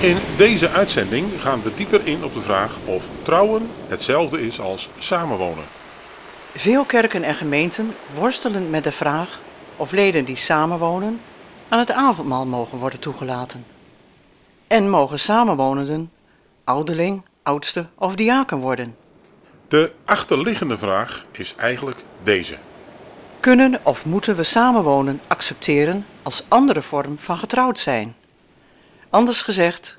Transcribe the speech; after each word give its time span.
In 0.00 0.16
deze 0.36 0.70
uitzending 0.70 1.42
gaan 1.42 1.62
we 1.62 1.74
dieper 1.74 2.06
in 2.06 2.24
op 2.24 2.34
de 2.34 2.40
vraag 2.40 2.76
of 2.84 3.08
trouwen 3.22 3.70
hetzelfde 3.86 4.46
is 4.46 4.60
als 4.60 4.88
samenwonen. 4.98 5.64
Veel 6.54 6.84
kerken 6.84 7.22
en 7.22 7.34
gemeenten 7.34 7.94
worstelen 8.14 8.70
met 8.70 8.84
de 8.84 8.92
vraag 8.92 9.40
of 9.76 9.92
leden 9.92 10.24
die 10.24 10.36
samenwonen 10.36 11.20
aan 11.68 11.78
het 11.78 11.92
avondmaal 11.92 12.46
mogen 12.46 12.78
worden 12.78 13.00
toegelaten. 13.00 13.66
En 14.66 14.90
mogen 14.90 15.18
samenwonenden 15.18 16.10
ouderling, 16.64 17.22
oudste 17.42 17.86
of 17.94 18.14
diaken 18.14 18.58
worden. 18.58 18.96
De 19.68 19.92
achterliggende 20.04 20.78
vraag 20.78 21.26
is 21.32 21.54
eigenlijk 21.56 22.02
deze. 22.22 22.56
Kunnen 23.40 23.80
of 23.82 24.04
moeten 24.04 24.36
we 24.36 24.42
samenwonen 24.42 25.20
accepteren 25.26 26.06
als 26.22 26.42
andere 26.48 26.82
vorm 26.82 27.18
van 27.18 27.38
getrouwd 27.38 27.78
zijn? 27.78 28.14
Anders 29.16 29.42
gezegd, 29.42 29.98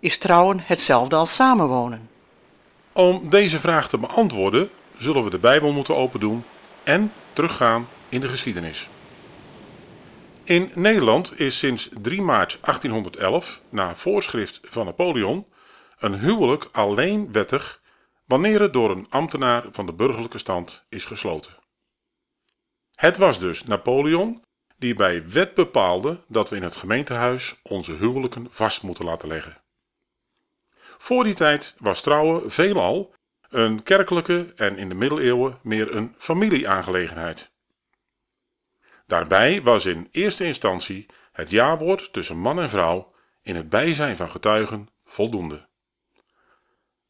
is 0.00 0.18
trouwen 0.18 0.60
hetzelfde 0.60 1.16
als 1.16 1.34
samenwonen? 1.34 2.10
Om 2.92 3.28
deze 3.28 3.60
vraag 3.60 3.88
te 3.88 3.98
beantwoorden 3.98 4.70
zullen 4.96 5.24
we 5.24 5.30
de 5.30 5.38
Bijbel 5.38 5.72
moeten 5.72 5.96
opendoen 5.96 6.44
en 6.82 7.12
teruggaan 7.32 7.88
in 8.08 8.20
de 8.20 8.28
geschiedenis. 8.28 8.88
In 10.44 10.70
Nederland 10.74 11.40
is 11.40 11.58
sinds 11.58 11.88
3 12.02 12.22
maart 12.22 12.58
1811, 12.60 13.60
na 13.68 13.94
voorschrift 13.94 14.60
van 14.62 14.84
Napoleon, 14.84 15.46
een 15.98 16.18
huwelijk 16.18 16.68
alleen 16.72 17.32
wettig 17.32 17.80
wanneer 18.26 18.60
het 18.60 18.72
door 18.72 18.90
een 18.90 19.06
ambtenaar 19.10 19.64
van 19.72 19.86
de 19.86 19.94
burgerlijke 19.94 20.38
stand 20.38 20.84
is 20.88 21.04
gesloten. 21.04 21.52
Het 22.94 23.16
was 23.16 23.38
dus 23.38 23.64
Napoleon 23.64 24.43
die 24.84 24.94
bij 24.94 25.28
wet 25.28 25.54
bepaalde 25.54 26.20
dat 26.28 26.50
we 26.50 26.56
in 26.56 26.62
het 26.62 26.76
gemeentehuis 26.76 27.54
onze 27.62 27.92
huwelijken 27.92 28.46
vast 28.50 28.82
moeten 28.82 29.04
laten 29.04 29.28
leggen. 29.28 29.62
Voor 30.96 31.24
die 31.24 31.34
tijd 31.34 31.74
was 31.78 32.00
trouwen 32.00 32.50
veelal 32.50 33.14
een 33.48 33.82
kerkelijke 33.82 34.52
en 34.56 34.78
in 34.78 34.88
de 34.88 34.94
middeleeuwen 34.94 35.58
meer 35.62 35.94
een 35.94 36.14
familieaangelegenheid. 36.18 37.50
Daarbij 39.06 39.62
was 39.62 39.86
in 39.86 40.08
eerste 40.10 40.44
instantie 40.44 41.06
het 41.32 41.50
jawoord 41.50 42.12
tussen 42.12 42.38
man 42.38 42.60
en 42.60 42.70
vrouw 42.70 43.14
in 43.42 43.56
het 43.56 43.68
bijzijn 43.68 44.16
van 44.16 44.30
getuigen 44.30 44.88
voldoende. 45.04 45.68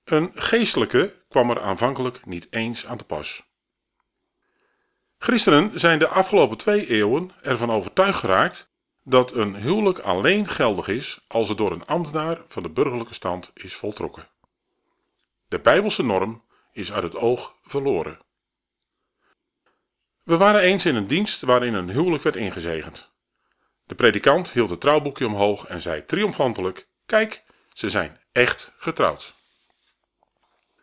Een 0.05 0.31
geestelijke 0.35 1.15
kwam 1.29 1.51
er 1.51 1.61
aanvankelijk 1.61 2.27
niet 2.27 2.47
eens 2.51 2.87
aan 2.87 2.97
te 2.97 3.05
pas. 3.05 3.54
Christenen 5.25 5.81
zijn 5.81 5.99
de 5.99 6.09
afgelopen 6.09 6.57
twee 6.57 6.87
eeuwen 6.89 7.31
ervan 7.43 7.71
overtuigd 7.71 8.19
geraakt 8.19 8.73
dat 9.03 9.33
een 9.33 9.57
huwelijk 9.57 9.99
alleen 9.99 10.49
geldig 10.49 10.89
is 10.89 11.21
als 11.27 11.49
het 11.49 11.59
door 11.59 11.73
een 11.73 11.87
ambtenaar 11.87 12.43
van 12.47 12.63
de 12.63 12.71
burgerlijke 12.71 13.15
stand 13.15 13.51
is 13.55 13.75
voltrokken. 13.75 14.29
De 15.49 15.61
Bijbelse 15.61 16.03
norm 16.03 16.45
is 16.73 16.93
uit 16.93 17.03
het 17.03 17.17
oog 17.17 17.55
verloren. 17.63 18.19
We 20.23 20.37
waren 20.37 20.61
eens 20.61 20.87
in 20.87 20.95
een 20.95 21.07
dienst 21.07 21.41
waarin 21.41 21.75
een 21.75 21.91
huwelijk 21.91 22.23
werd 22.23 22.37
ingezegend. 22.37 23.11
De 23.85 23.95
predikant 23.95 24.53
hield 24.53 24.71
het 24.71 24.81
trouwboekje 24.81 25.27
omhoog 25.27 25.67
en 25.67 25.83
zei 25.83 26.05
triomfantelijk: 26.05 26.89
Kijk, 27.07 27.45
ze 27.73 27.91
zijn 27.91 28.21
echt 28.33 28.73
getrouwd. 28.77 29.35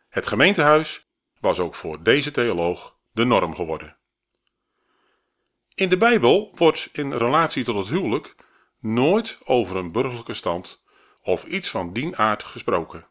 Het 0.10 0.28
gemeentehuis 0.28 1.06
was 1.40 1.60
ook 1.60 1.76
voor 1.76 2.04
deze 2.04 2.32
theoloog 2.32 2.98
de 3.12 3.26
norm 3.26 3.56
geworden. 3.56 4.00
In 5.76 5.90
de 5.90 5.98
Bijbel 5.98 6.52
wordt 6.56 6.90
in 6.92 7.14
relatie 7.14 7.64
tot 7.64 7.76
het 7.76 7.88
huwelijk 7.88 8.36
nooit 8.80 9.38
over 9.44 9.76
een 9.76 9.92
burgerlijke 9.92 10.34
stand 10.34 10.84
of 11.24 11.44
iets 11.44 11.70
van 11.70 11.94
dien 11.94 12.18
aard 12.18 12.44
gesproken. 12.44 13.08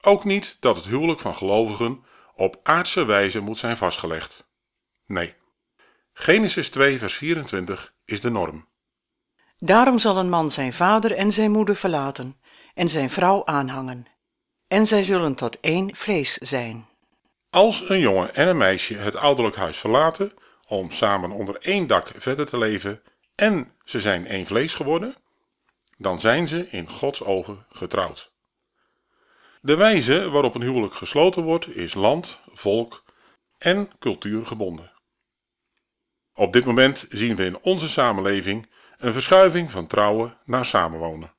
Ook 0.00 0.24
niet 0.24 0.56
dat 0.60 0.76
het 0.76 0.84
huwelijk 0.84 1.20
van 1.20 1.34
gelovigen 1.34 2.04
op 2.34 2.60
aardse 2.62 3.04
wijze 3.04 3.40
moet 3.40 3.58
zijn 3.58 3.76
vastgelegd. 3.76 4.48
Nee. 5.06 5.34
Genesis 6.12 6.70
2 6.70 6.98
vers 6.98 7.14
24 7.14 7.94
is 8.04 8.20
de 8.20 8.30
norm. 8.30 8.68
Daarom 9.58 9.98
zal 9.98 10.16
een 10.16 10.28
man 10.28 10.50
zijn 10.50 10.72
vader 10.72 11.12
en 11.12 11.32
zijn 11.32 11.50
moeder 11.50 11.76
verlaten 11.76 12.40
en 12.74 12.88
zijn 12.88 13.10
vrouw 13.10 13.44
aanhangen. 13.44 14.06
En 14.68 14.86
zij 14.86 15.02
zullen 15.02 15.34
tot 15.34 15.60
één 15.60 15.96
vlees 15.96 16.32
zijn. 16.32 16.88
Als 17.50 17.88
een 17.88 18.00
jongen 18.00 18.34
en 18.34 18.48
een 18.48 18.56
meisje 18.56 18.96
het 18.96 19.16
ouderlijk 19.16 19.56
huis 19.56 19.76
verlaten 19.76 20.32
om 20.70 20.90
samen 20.90 21.30
onder 21.30 21.56
één 21.56 21.86
dak 21.86 22.12
verder 22.16 22.46
te 22.46 22.58
leven 22.58 23.02
en 23.34 23.70
ze 23.84 24.00
zijn 24.00 24.26
één 24.26 24.46
vlees 24.46 24.74
geworden, 24.74 25.14
dan 25.98 26.20
zijn 26.20 26.48
ze 26.48 26.68
in 26.70 26.88
Gods 26.88 27.22
ogen 27.24 27.66
getrouwd. 27.68 28.32
De 29.60 29.76
wijze 29.76 30.30
waarop 30.30 30.54
een 30.54 30.62
huwelijk 30.62 30.94
gesloten 30.94 31.42
wordt 31.42 31.76
is 31.76 31.94
land, 31.94 32.40
volk 32.46 33.04
en 33.58 33.90
cultuur 33.98 34.46
gebonden. 34.46 34.92
Op 36.34 36.52
dit 36.52 36.64
moment 36.64 37.06
zien 37.10 37.36
we 37.36 37.44
in 37.44 37.58
onze 37.60 37.88
samenleving 37.88 38.68
een 38.98 39.12
verschuiving 39.12 39.70
van 39.70 39.86
trouwen 39.86 40.38
naar 40.44 40.64
samenwonen. 40.64 41.34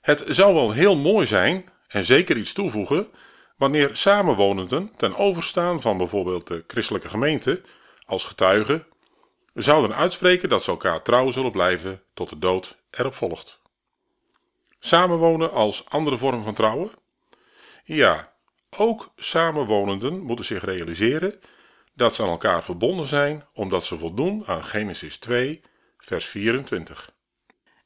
Het 0.00 0.24
zou 0.26 0.54
wel 0.54 0.72
heel 0.72 0.96
mooi 0.96 1.26
zijn 1.26 1.68
en 1.88 2.04
zeker 2.04 2.36
iets 2.36 2.52
toevoegen 2.52 3.08
wanneer 3.56 3.96
samenwonenden 3.96 4.92
ten 4.96 5.16
overstaan 5.16 5.80
van 5.80 5.96
bijvoorbeeld 5.96 6.46
de 6.46 6.64
christelijke 6.66 7.08
gemeente 7.08 7.62
als 8.08 8.24
getuigen 8.24 8.86
zouden 9.54 9.96
uitspreken 9.96 10.48
dat 10.48 10.62
ze 10.62 10.70
elkaar 10.70 11.02
trouw 11.02 11.30
zullen 11.30 11.52
blijven 11.52 12.02
tot 12.14 12.28
de 12.28 12.38
dood 12.38 12.78
erop 12.90 13.14
volgt. 13.14 13.60
Samenwonen 14.78 15.52
als 15.52 15.84
andere 15.88 16.16
vorm 16.16 16.42
van 16.42 16.54
trouwen? 16.54 16.90
Ja, 17.84 18.32
ook 18.76 19.12
samenwonenden 19.16 20.20
moeten 20.20 20.44
zich 20.44 20.64
realiseren 20.64 21.40
dat 21.94 22.14
ze 22.14 22.22
aan 22.22 22.28
elkaar 22.28 22.64
verbonden 22.64 23.06
zijn 23.06 23.46
omdat 23.52 23.84
ze 23.84 23.98
voldoen 23.98 24.46
aan 24.46 24.64
Genesis 24.64 25.16
2, 25.18 25.60
vers 25.98 26.24
24. 26.24 27.10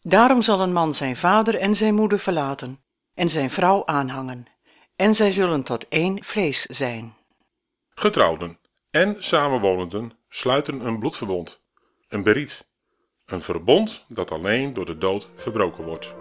Daarom 0.00 0.42
zal 0.42 0.60
een 0.60 0.72
man 0.72 0.92
zijn 0.94 1.16
vader 1.16 1.54
en 1.58 1.74
zijn 1.74 1.94
moeder 1.94 2.18
verlaten 2.18 2.84
en 3.14 3.28
zijn 3.28 3.50
vrouw 3.50 3.86
aanhangen, 3.86 4.46
en 4.96 5.14
zij 5.14 5.32
zullen 5.32 5.62
tot 5.62 5.88
één 5.88 6.24
vlees 6.24 6.62
zijn. 6.62 7.14
Getrouwden 7.94 8.60
en 8.92 9.16
samenwonenden 9.18 10.12
sluiten 10.28 10.86
een 10.86 10.98
bloedverbond, 10.98 11.60
een 12.08 12.22
beriet, 12.22 12.66
een 13.26 13.42
verbond 13.42 14.04
dat 14.08 14.30
alleen 14.30 14.72
door 14.72 14.84
de 14.84 14.98
dood 14.98 15.28
verbroken 15.34 15.84
wordt. 15.84 16.14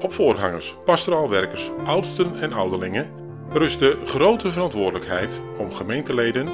Op 0.00 0.12
voorgangers, 0.12 0.74
pastoraal 0.84 1.28
werkers, 1.28 1.70
oudsten 1.84 2.40
en 2.40 2.52
ouderlingen 2.52 3.12
rust 3.48 3.78
de 3.78 3.98
grote 4.04 4.50
verantwoordelijkheid 4.50 5.40
om 5.58 5.72
gemeenteleden 5.72 6.48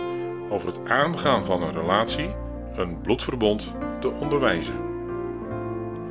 over 0.51 0.69
het 0.69 0.85
aangaan 0.85 1.45
van 1.45 1.63
een 1.63 1.75
relatie, 1.75 2.35
een 2.75 3.01
bloedverbond, 3.01 3.75
te 4.01 4.11
onderwijzen. 4.11 4.81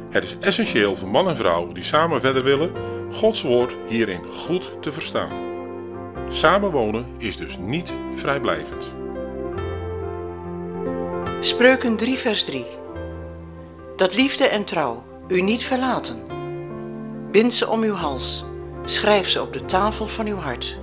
Het 0.09 0.23
is 0.23 0.37
essentieel 0.39 0.95
voor 0.95 1.09
man 1.09 1.29
en 1.29 1.37
vrouw 1.37 1.71
die 1.71 1.83
samen 1.83 2.21
verder 2.21 2.43
willen, 2.43 2.71
Gods 3.11 3.41
woord 3.41 3.75
hierin 3.87 4.25
goed 4.25 4.81
te 4.81 4.91
verstaan. 4.91 5.52
Samenwonen 6.33 7.05
is 7.17 7.37
dus 7.37 7.57
niet 7.57 7.93
vrijblijvend. 8.15 8.93
Spreuken 11.39 11.95
3, 11.95 12.17
vers 12.17 12.43
3. 12.43 12.65
Dat 13.95 14.15
liefde 14.15 14.47
en 14.47 14.63
trouw 14.63 15.03
u 15.27 15.41
niet 15.41 15.63
verlaten. 15.63 16.23
Bind 17.31 17.53
ze 17.53 17.69
om 17.69 17.81
uw 17.81 17.93
hals, 17.93 18.45
schrijf 18.85 19.27
ze 19.29 19.41
op 19.41 19.53
de 19.53 19.65
tafel 19.65 20.07
van 20.07 20.27
uw 20.27 20.37
hart. 20.37 20.79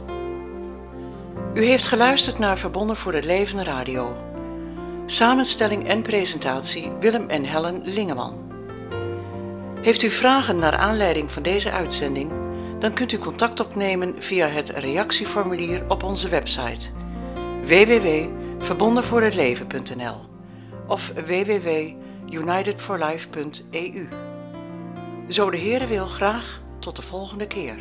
U 1.54 1.64
heeft 1.64 1.86
geluisterd 1.86 2.38
naar 2.38 2.58
Verbonden 2.58 2.96
voor 2.96 3.12
het 3.12 3.24
Leven 3.24 3.64
Radio. 3.64 4.16
Samenstelling 5.06 5.88
en 5.88 6.02
presentatie 6.02 6.90
Willem 7.00 7.28
en 7.28 7.44
Helen 7.44 7.80
Lingeman. 7.84 8.34
Heeft 9.82 10.02
u 10.02 10.10
vragen 10.10 10.58
naar 10.58 10.76
aanleiding 10.76 11.32
van 11.32 11.42
deze 11.42 11.70
uitzending? 11.70 12.30
Dan 12.80 12.92
kunt 12.92 13.12
u 13.12 13.18
contact 13.18 13.60
opnemen 13.60 14.22
via 14.22 14.46
het 14.46 14.68
reactieformulier 14.68 15.84
op 15.88 16.02
onze 16.02 16.28
website 16.28 16.88
www.verbondenvoorhetleven.nl 17.64 20.20
of 20.86 21.12
www.unitedforlife.eu. 21.26 24.08
Zo 25.28 25.50
de 25.50 25.58
Heere 25.58 25.86
wil 25.86 26.06
graag 26.06 26.62
tot 26.78 26.96
de 26.96 27.02
volgende 27.02 27.46
keer. 27.46 27.76